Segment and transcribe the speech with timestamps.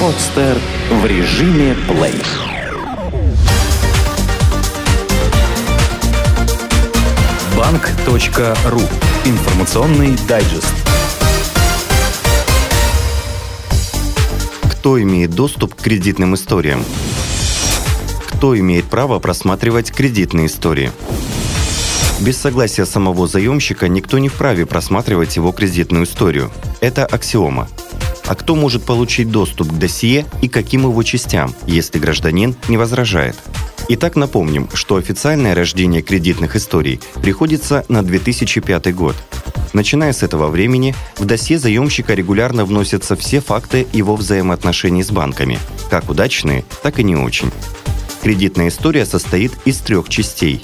[0.00, 0.58] Подстер
[0.90, 2.22] в режиме плей.
[7.56, 8.80] Банк.ру.
[9.24, 10.72] Информационный дайджест.
[14.70, 16.84] Кто имеет доступ к кредитным историям?
[18.28, 20.92] Кто имеет право просматривать кредитные истории?
[22.20, 26.50] Без согласия самого заемщика никто не вправе просматривать его кредитную историю.
[26.80, 27.68] Это аксиома.
[28.26, 33.36] А кто может получить доступ к досье и каким его частям, если гражданин не возражает?
[33.88, 39.14] Итак, напомним, что официальное рождение кредитных историй приходится на 2005 год.
[39.74, 45.58] Начиная с этого времени, в досье заемщика регулярно вносятся все факты его взаимоотношений с банками,
[45.90, 47.52] как удачные, так и не очень.
[48.22, 50.62] Кредитная история состоит из трех частей.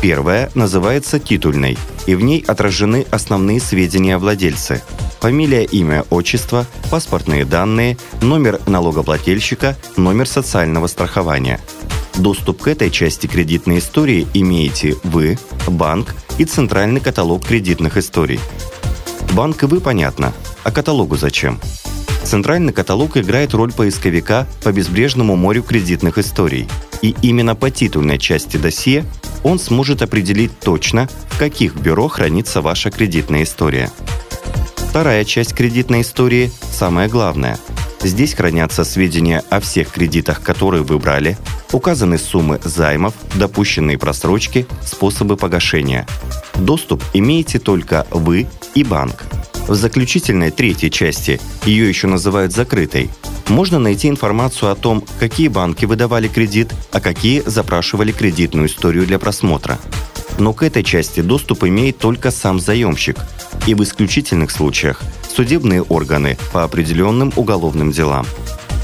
[0.00, 4.82] Первая называется титульной, и в ней отражены основные сведения о владельце.
[5.20, 11.60] Фамилия, имя, отчество, паспортные данные, номер налогоплательщика, номер социального страхования–
[12.18, 18.40] Доступ к этой части кредитной истории имеете вы, банк и центральный каталог кредитных историй.
[19.34, 20.32] Банк и вы понятно,
[20.64, 21.60] а каталогу зачем?
[22.24, 26.68] Центральный каталог играет роль поисковика по безбрежному морю кредитных историй.
[27.02, 29.04] И именно по титульной части досье
[29.42, 33.90] он сможет определить точно, в каких бюро хранится ваша кредитная история.
[34.76, 37.58] Вторая часть кредитной истории– самая главная.
[38.02, 41.36] Здесь хранятся сведения о всех кредитах, которые вы брали,
[41.72, 46.06] указаны суммы займов, допущенные просрочки, способы погашения.
[46.54, 49.24] Доступ имеете только вы и банк.
[49.66, 53.10] В заключительной третьей части, ее еще называют закрытой,
[53.48, 59.18] можно найти информацию о том, какие банки выдавали кредит, а какие запрашивали кредитную историю для
[59.18, 59.78] просмотра.
[60.38, 63.16] Но к этой части доступ имеет только сам заемщик,
[63.66, 65.02] и в исключительных случаях
[65.34, 68.26] судебные органы по определенным уголовным делам.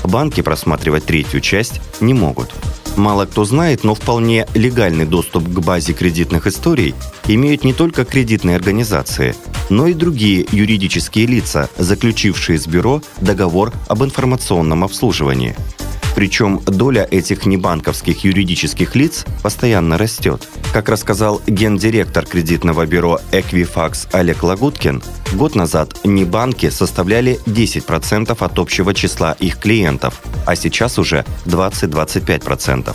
[0.02, 2.50] Банки просматривать третью часть не могут.
[2.96, 6.94] Мало кто знает, но вполне легальный доступ к базе кредитных историй
[7.26, 9.34] имеют не только кредитные организации,
[9.70, 15.56] но и другие юридические лица, заключившие с бюро договор об информационном обслуживании–
[16.14, 20.48] причем доля этих небанковских юридических лиц постоянно растет.
[20.72, 28.94] Как рассказал гендиректор кредитного бюро Equifax Олег Лагуткин, год назад небанки составляли 10% от общего
[28.94, 32.94] числа их клиентов, а сейчас уже 20-25%.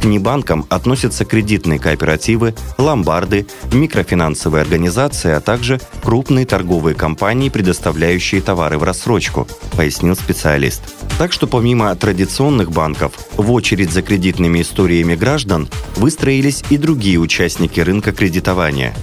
[0.00, 8.78] К небанкам относятся кредитные кооперативы, ломбарды, микрофинансовые организации, а также крупные торговые компании, предоставляющие товары
[8.78, 9.46] в рассрочку,
[9.76, 10.82] пояснил специалист.
[11.18, 17.80] Так что помимо традиционных банков, в очередь за кредитными историями граждан выстроились и другие участники
[17.80, 18.94] рынка кредитования.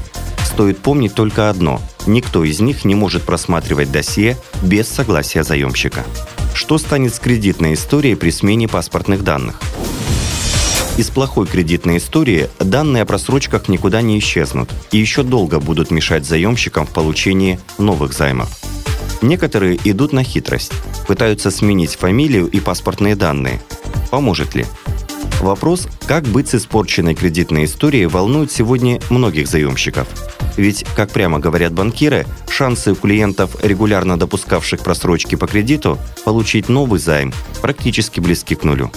[0.46, 6.04] Стоит помнить только одно– никто из них не может просматривать досье без согласия заемщика.
[6.56, 9.60] Что станет с кредитной историей при смене паспортных данных?
[10.98, 16.26] Из плохой кредитной истории данные о просрочках никуда не исчезнут и еще долго будут мешать
[16.26, 18.50] заемщикам в получении новых займов.
[19.22, 20.72] Некоторые идут на хитрость,
[21.08, 23.62] пытаются сменить фамилию и паспортные данные.
[24.10, 24.66] Поможет ли?
[25.40, 30.08] Вопрос, как быть с испорченной кредитной историей, волнует сегодня многих заемщиков.
[30.56, 37.00] Ведь, как прямо говорят банкиры, шансы у клиентов, регулярно допускавших просрочки по кредиту, получить новый
[37.00, 38.92] займ практически близки к нулю.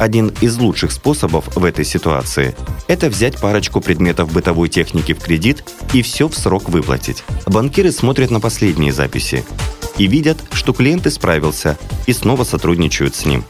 [0.00, 2.56] Один из лучших способов в этой ситуации–
[2.88, 7.22] это взять парочку предметов бытовой техники в кредит и все в срок выплатить.
[7.46, 9.44] Банкиры смотрят на последние записи
[9.96, 13.44] и видят, что клиент исправился и снова сотрудничают с ним.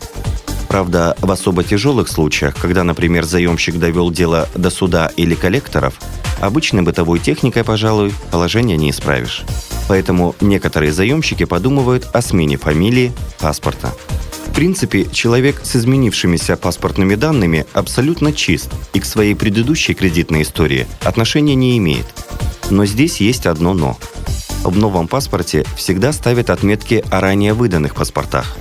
[0.69, 5.95] Правда, в особо тяжелых случаях, когда, например, заемщик довел дело до суда или коллекторов,
[6.41, 9.45] обычной бытовой техникой, пожалуй, положение не исправишь.
[9.89, 13.93] Поэтому некоторые заемщики подумывают о смене фамилии, паспорта.
[14.55, 21.57] Принципе, человек с изменившимися паспортными данными абсолютно чист и к своей предыдущей кредитной истории отношения
[21.57, 22.07] не имеет.
[22.71, 23.99] Но здесь есть одно «но».
[24.63, 28.57] В новом паспорте всегда ставят отметки о ранее выданных паспортах.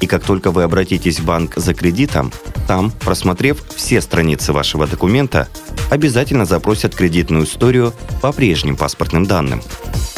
[0.00, 2.32] И как только вы обратитесь в банк за кредитом,
[2.66, 5.48] там, просмотрев все страницы вашего документа,
[5.90, 7.92] обязательно запросят кредитную историю
[8.22, 9.62] по прежним паспортным данным.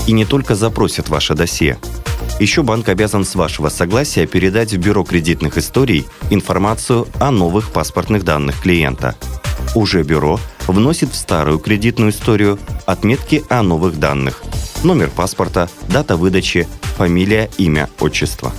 [0.06, 1.78] И не только запросят ваше досье,
[2.38, 8.24] еще банк обязан с вашего согласия передать в Бюро кредитных историй информацию о новых паспортных
[8.24, 9.14] данных клиента.
[9.74, 14.42] Уже бюро вносит в старую кредитную историю отметки о новых данных.
[14.84, 18.52] Номер паспорта, дата выдачи, фамилия, имя, отчество.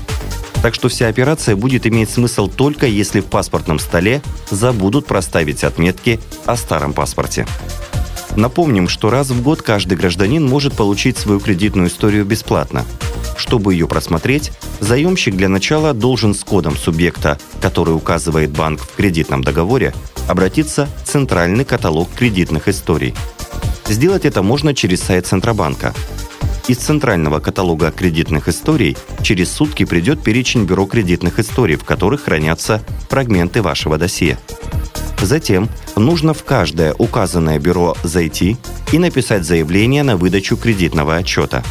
[0.61, 6.19] Так что вся операция будет иметь смысл только если в паспортном столе забудут проставить отметки
[6.45, 7.45] о старом паспорте.
[8.35, 12.85] Напомним, что раз в год каждый гражданин может получить свою кредитную историю бесплатно.
[13.37, 19.43] Чтобы ее просмотреть, заемщик для начала должен с кодом субъекта, который указывает банк в кредитном
[19.43, 19.93] договоре,
[20.27, 23.13] обратиться в Центральный каталог кредитных историй.
[23.87, 25.93] Сделать это можно через сайт Центробанка.
[26.67, 32.83] Из Центрального каталога кредитных историй через сутки придет перечень бюро кредитных историй, в которых хранятся
[33.07, 34.37] фрагменты вашего досье.
[35.21, 38.57] Затем нужно в каждое указанное бюро зайти
[38.91, 41.63] и написать заявление на выдачу кредитного отчета.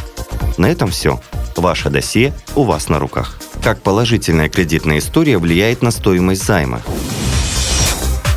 [0.57, 1.19] На этом все.
[1.57, 3.39] Ваше досье у вас на руках.
[3.63, 6.81] Как положительная кредитная история влияет на стоимость займа?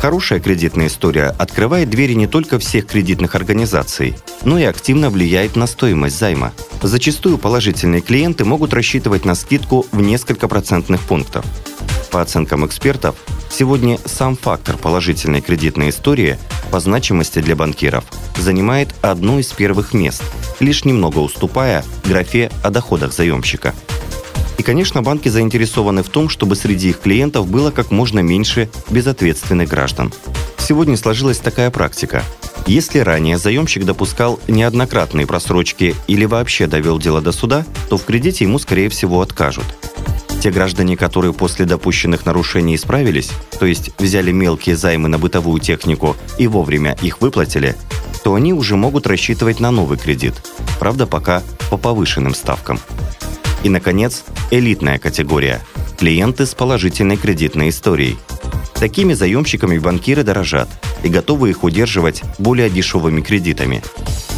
[0.01, 5.67] Хорошая кредитная история открывает двери не только всех кредитных организаций, но и активно влияет на
[5.67, 6.51] стоимость займа.
[6.81, 11.45] Зачастую положительные клиенты могут рассчитывать на скидку в несколько процентных пунктов.
[12.09, 13.15] По оценкам экспертов,
[13.51, 16.39] сегодня сам фактор положительной кредитной истории
[16.71, 18.03] по значимости для банкиров
[18.37, 20.23] занимает одно из первых мест,
[20.61, 23.73] лишь немного уступая графе о доходах заемщика.
[24.57, 29.67] И, конечно, банки заинтересованы в том, чтобы среди их клиентов было как можно меньше безответственных
[29.67, 30.13] граждан.
[30.59, 32.23] Сегодня сложилась такая практика.
[32.67, 38.45] Если ранее заемщик допускал неоднократные просрочки или вообще довел дело до суда, то в кредите
[38.45, 39.65] ему, скорее всего, откажут.
[40.41, 46.15] Те граждане, которые после допущенных нарушений исправились, то есть взяли мелкие займы на бытовую технику
[46.37, 47.75] и вовремя их выплатили,
[48.23, 50.33] то они уже могут рассчитывать на новый кредит.
[50.79, 52.79] Правда, пока по повышенным ставкам.
[53.63, 55.61] И, наконец, элитная категория–
[55.97, 58.17] клиенты с положительной кредитной историей.
[58.73, 60.67] Такими заемщиками банкиры дорожат
[61.03, 63.83] и готовы их удерживать более дешевыми кредитами.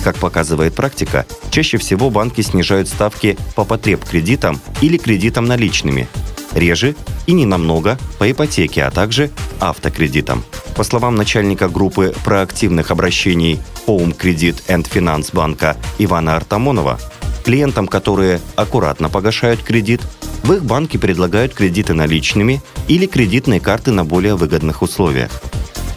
[0.03, 6.09] Как показывает практика, чаще всего банки снижают ставки по потреб кредитам или кредитам наличными.
[6.51, 6.95] Реже
[7.25, 9.31] и не намного по ипотеке, а также
[9.61, 10.43] автокредитам.
[10.75, 16.99] По словам начальника группы проактивных обращений Home Credit and Finance банка Ивана Артамонова,
[17.43, 20.01] Клиентам, которые аккуратно погашают кредит,
[20.43, 25.29] в их банке предлагают кредиты наличными или кредитные карты на более выгодных условиях.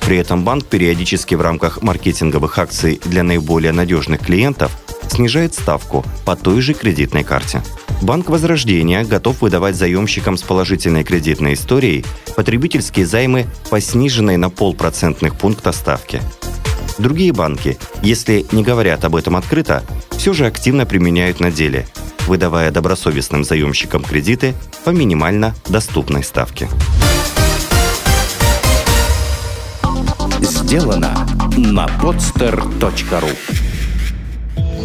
[0.05, 4.70] При этом банк периодически в рамках маркетинговых акций для наиболее надежных клиентов
[5.08, 7.62] снижает ставку по той же кредитной карте.
[8.02, 12.04] Банк Возрождения готов выдавать заемщикам с положительной кредитной историей
[12.34, 16.20] потребительские займы по сниженной на полпроцентных пункта ставке.
[16.98, 19.82] Другие банки, если не говорят об этом открыто,
[20.12, 21.86] все же активно применяют на деле,
[22.26, 24.54] выдавая добросовестным заемщикам кредиты
[24.84, 26.68] по минимально доступной ставке.
[30.40, 31.26] Сделано
[31.56, 33.65] на podster.ru